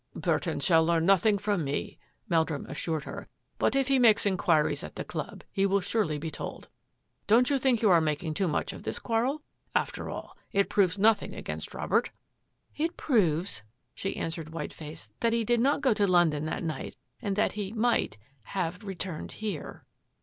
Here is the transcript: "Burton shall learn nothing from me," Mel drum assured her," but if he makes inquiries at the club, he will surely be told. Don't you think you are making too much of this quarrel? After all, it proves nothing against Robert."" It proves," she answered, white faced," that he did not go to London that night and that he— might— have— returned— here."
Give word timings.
"Burton 0.15 0.59
shall 0.59 0.83
learn 0.83 1.05
nothing 1.05 1.37
from 1.37 1.63
me," 1.63 1.99
Mel 2.27 2.43
drum 2.43 2.65
assured 2.65 3.03
her," 3.03 3.27
but 3.59 3.75
if 3.75 3.87
he 3.87 3.99
makes 3.99 4.25
inquiries 4.25 4.83
at 4.83 4.95
the 4.95 5.03
club, 5.05 5.43
he 5.51 5.63
will 5.67 5.79
surely 5.79 6.17
be 6.17 6.31
told. 6.31 6.69
Don't 7.27 7.51
you 7.51 7.59
think 7.59 7.83
you 7.83 7.91
are 7.91 8.01
making 8.01 8.33
too 8.33 8.47
much 8.47 8.73
of 8.73 8.81
this 8.81 8.97
quarrel? 8.97 9.43
After 9.75 10.09
all, 10.09 10.35
it 10.51 10.69
proves 10.71 10.97
nothing 10.97 11.35
against 11.35 11.75
Robert."" 11.75 12.09
It 12.85 12.97
proves," 12.97 13.61
she 13.93 14.15
answered, 14.17 14.49
white 14.49 14.73
faced," 14.73 15.13
that 15.19 15.33
he 15.33 15.43
did 15.43 15.59
not 15.59 15.81
go 15.81 15.93
to 15.93 16.07
London 16.07 16.45
that 16.45 16.63
night 16.63 16.97
and 17.21 17.35
that 17.35 17.51
he— 17.51 17.71
might— 17.87 18.17
have— 18.57 18.83
returned— 18.83 19.31
here." 19.33 19.85